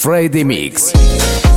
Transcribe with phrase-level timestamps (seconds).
[0.00, 1.49] Friday Mix.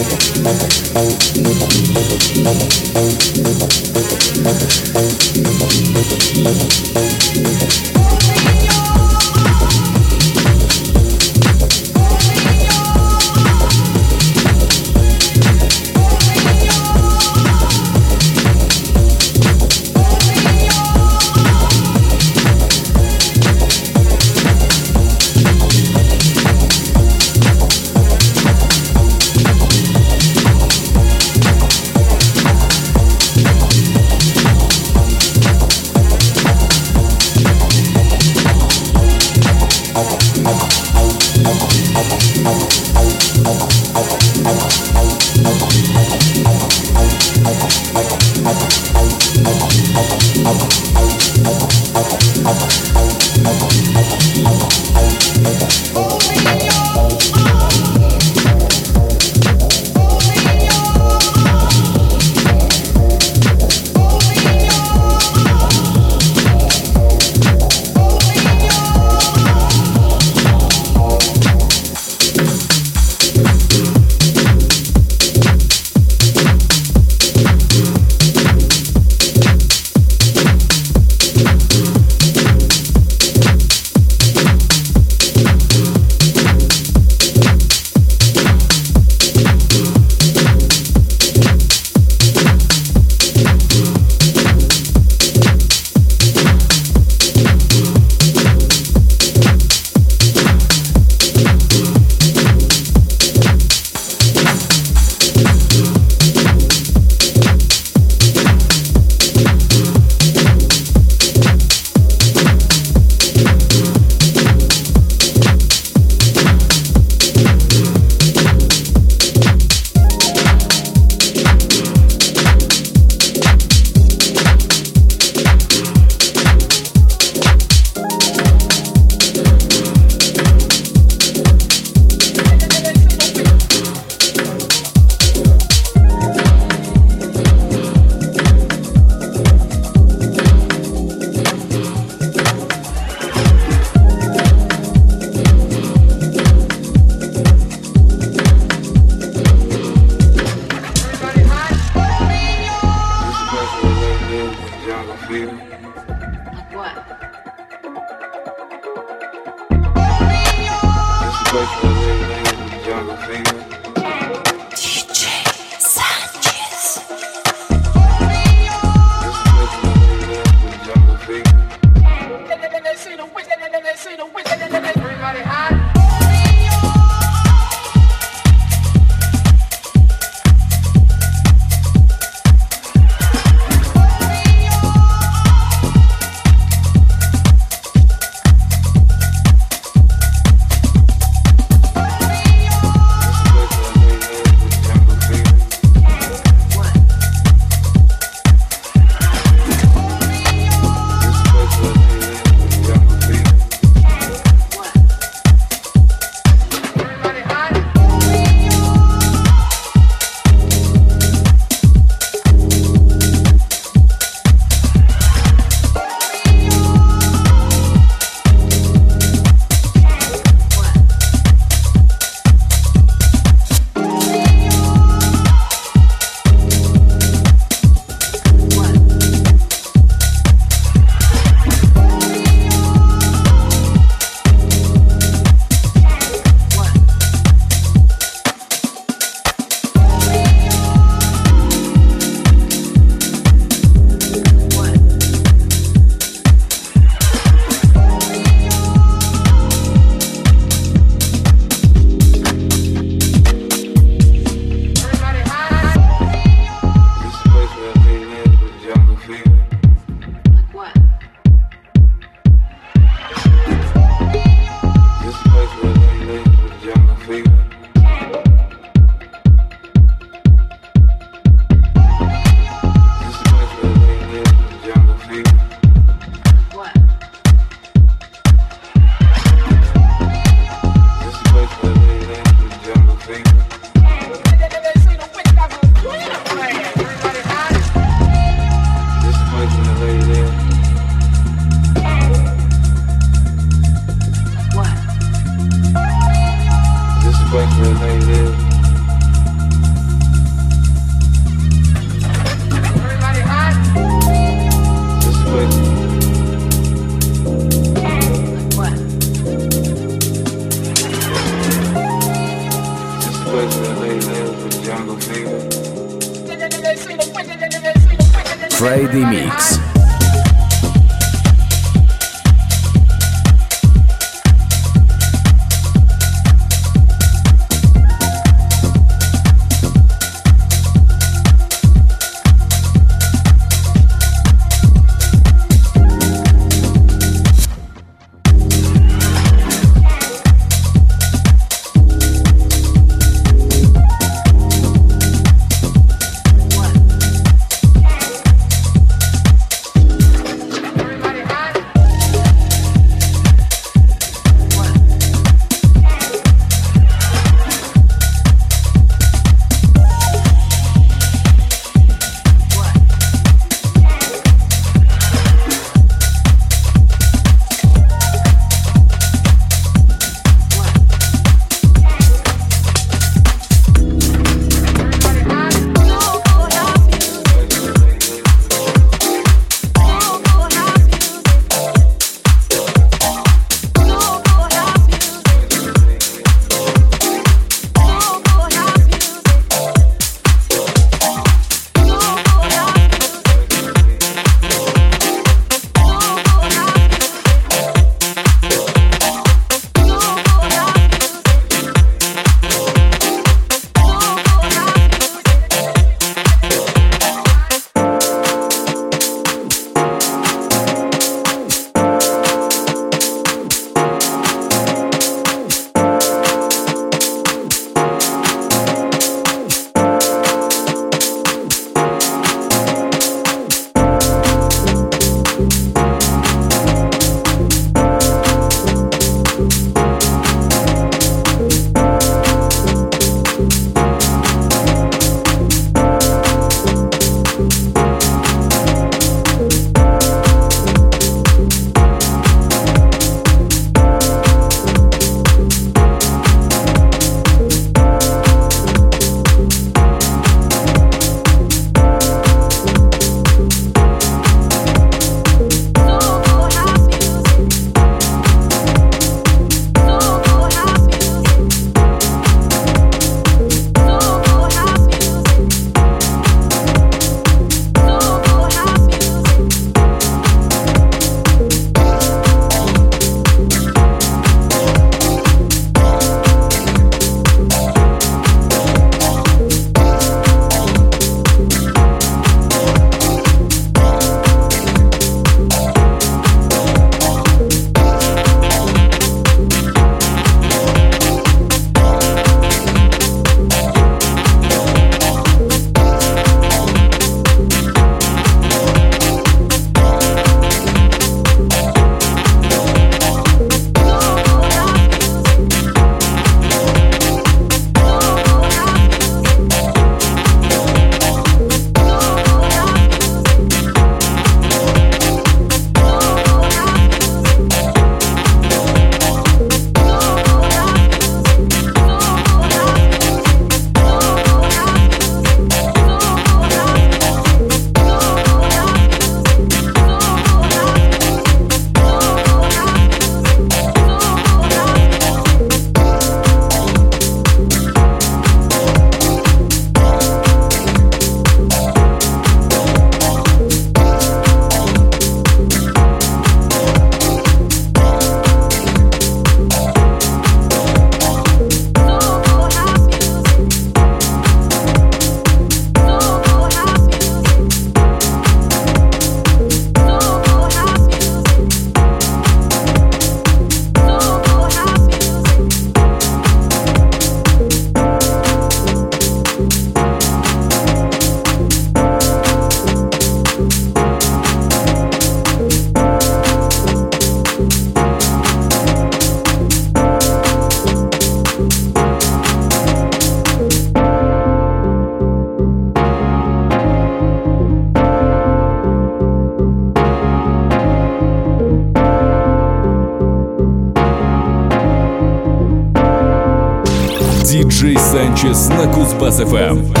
[599.21, 600.00] На Кузбасс-ФМ.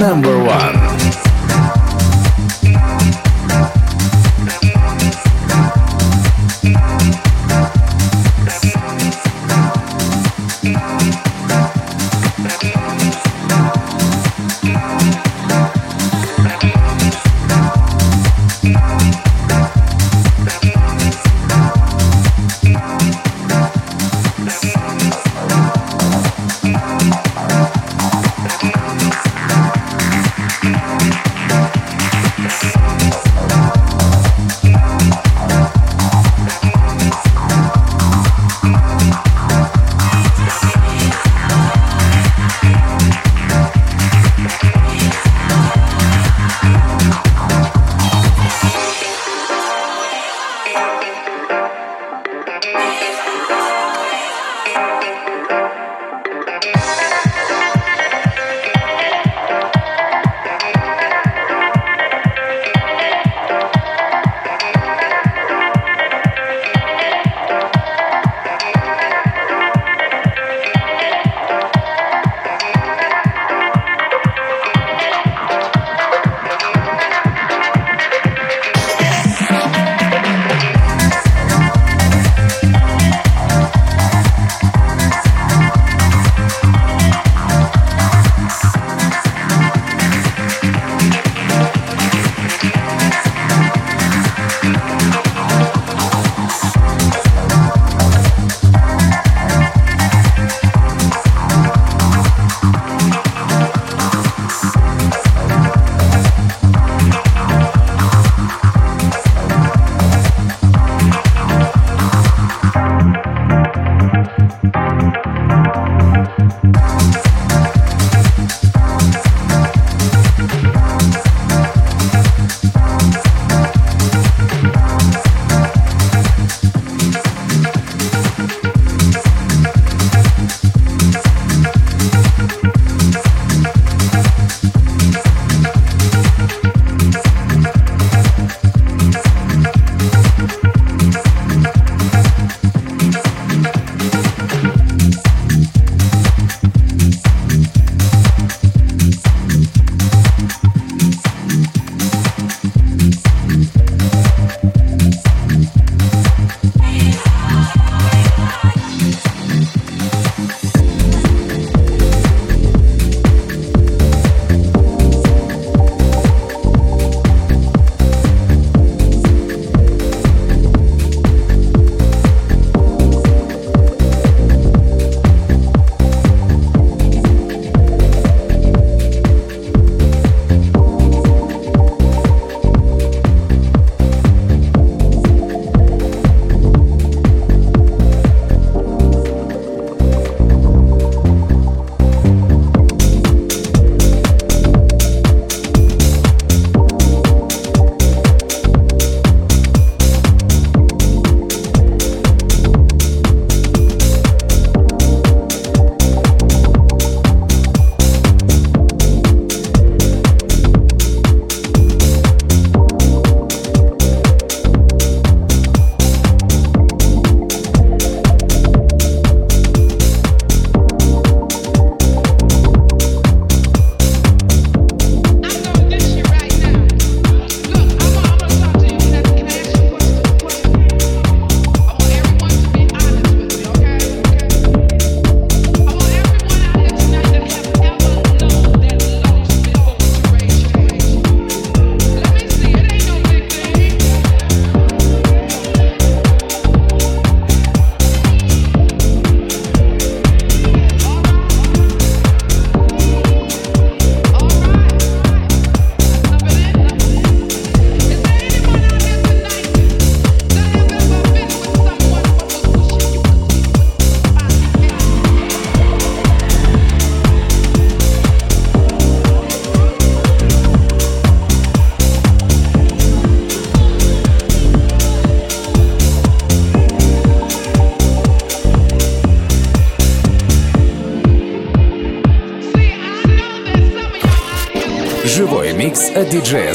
[0.00, 0.79] Number one.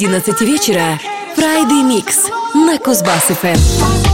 [0.00, 0.98] 11 вечера
[1.36, 4.09] Friday Mix на Кузбасс-ФМ.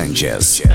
[0.00, 0.69] Sanchez.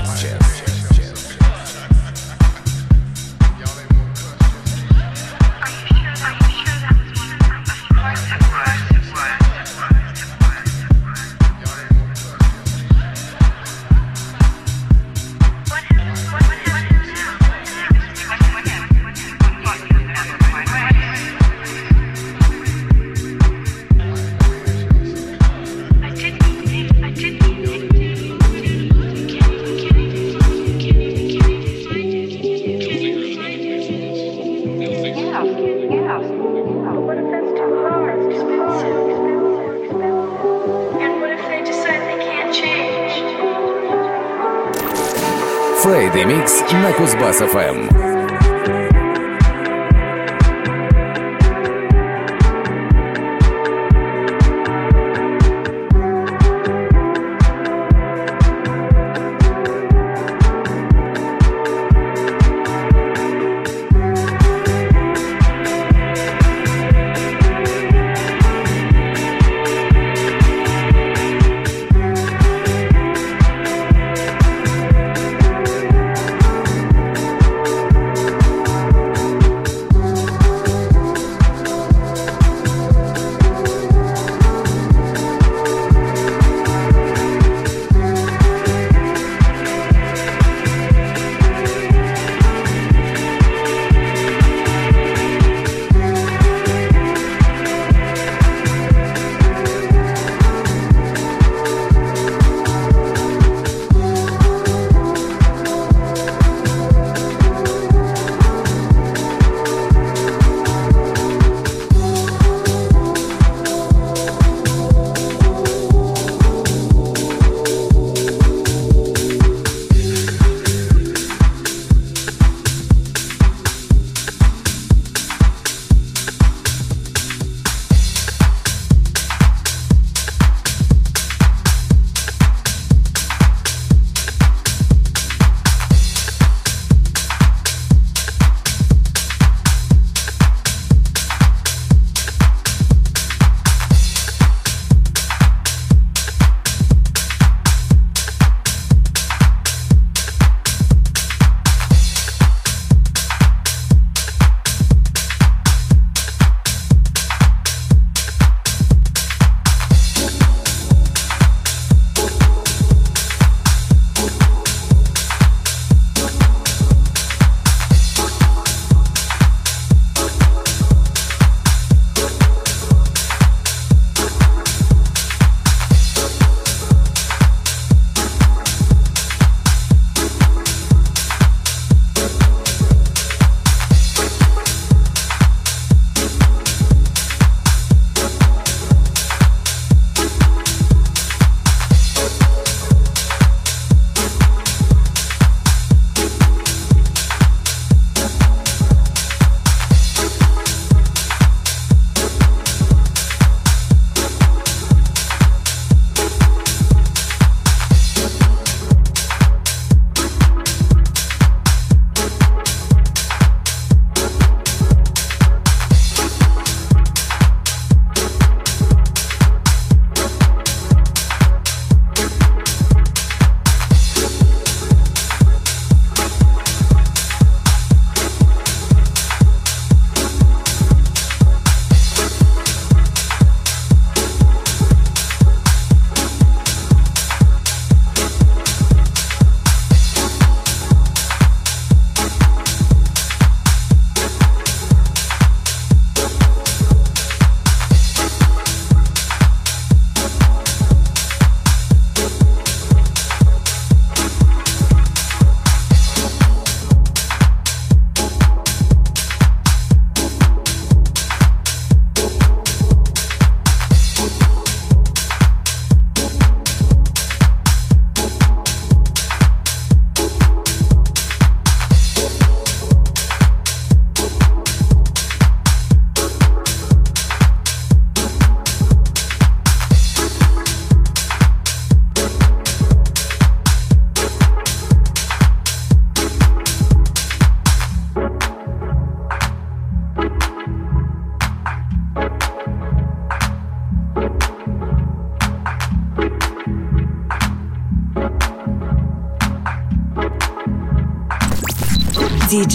[47.40, 47.48] На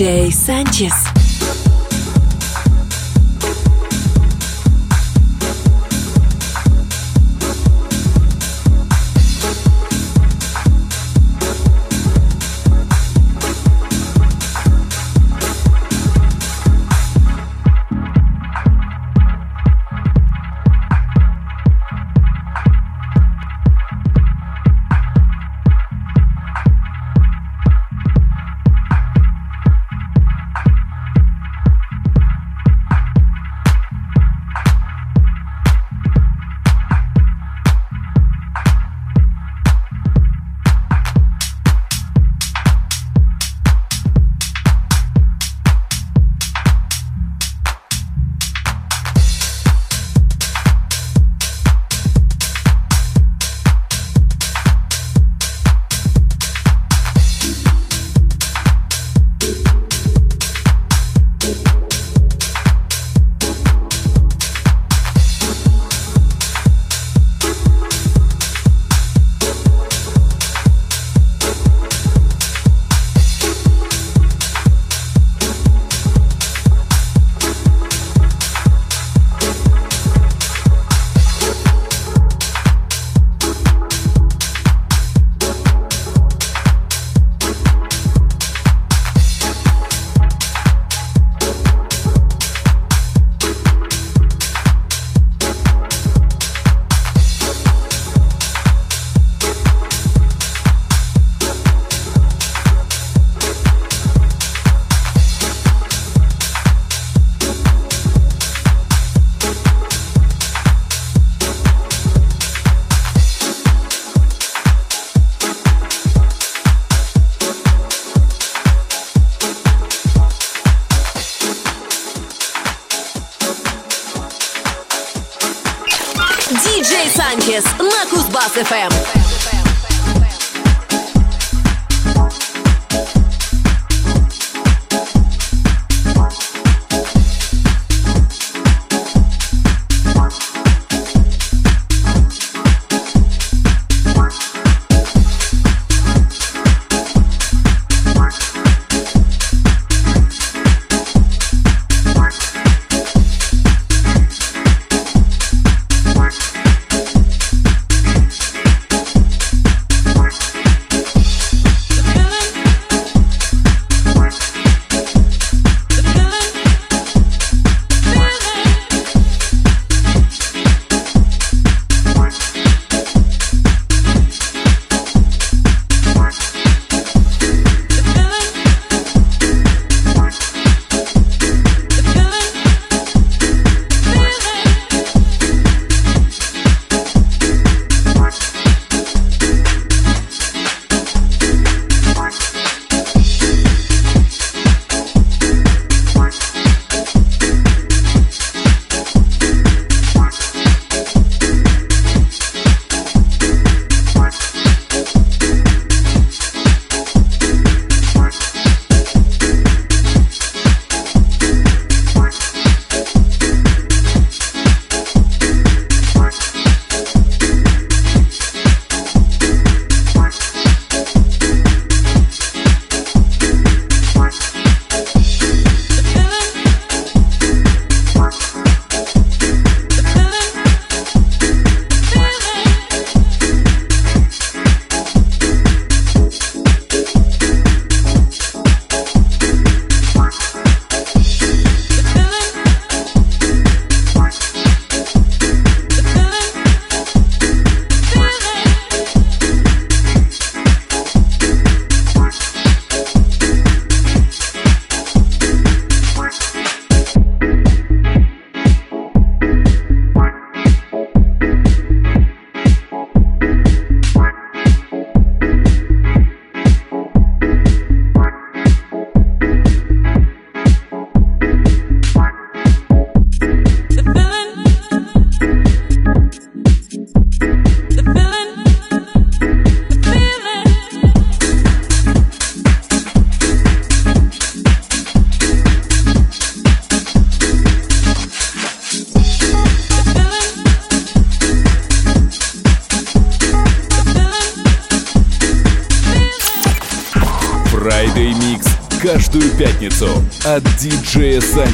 [0.01, 1.00] DJ Sanchez.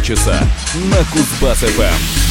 [0.08, 0.42] Санчеса
[0.76, 2.27] на Кузбасс-ФМ.